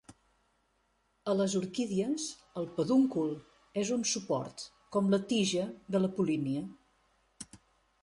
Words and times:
A 1.33 1.35
les 1.41 1.55
orquídies, 1.59 2.25
el 2.63 2.67
pedúncul 2.79 3.31
és 3.85 3.95
un 3.99 4.09
suport, 4.15 4.67
com 4.97 5.15
la 5.15 5.23
tija, 5.37 5.71
de 5.97 6.07
la 6.07 6.15
polínia. 6.19 6.69